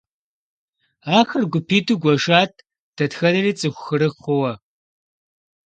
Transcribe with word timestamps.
Ахэр 1.19 1.43
гупитIу 1.51 1.95
гуэшат, 2.01 2.53
дэтхэнэри 2.95 3.51
цIыху 3.59 3.81
хырых 3.85 4.13
хъууэ. 4.21 4.53